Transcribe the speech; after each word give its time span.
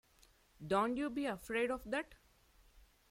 Don't 0.65 0.97
you 0.97 1.11
be 1.11 1.27
afraid 1.27 1.69
of 1.69 1.83
that! 1.91 2.15